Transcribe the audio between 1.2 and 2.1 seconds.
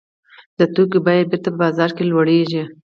بېرته په بازار کې